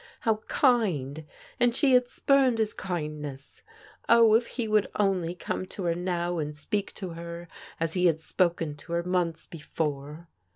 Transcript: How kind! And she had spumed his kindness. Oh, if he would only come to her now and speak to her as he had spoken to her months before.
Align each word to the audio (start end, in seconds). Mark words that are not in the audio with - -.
How 0.21 0.37
kind! 0.47 1.25
And 1.59 1.75
she 1.75 1.93
had 1.93 2.07
spumed 2.07 2.57
his 2.57 2.73
kindness. 2.73 3.61
Oh, 4.09 4.33
if 4.33 4.47
he 4.47 4.67
would 4.67 4.87
only 4.95 5.35
come 5.35 5.67
to 5.67 5.83
her 5.83 5.93
now 5.93 6.39
and 6.39 6.57
speak 6.57 6.91
to 6.95 7.09
her 7.09 7.47
as 7.79 7.93
he 7.93 8.07
had 8.07 8.19
spoken 8.19 8.75
to 8.77 8.93
her 8.93 9.03
months 9.03 9.45
before. 9.45 10.27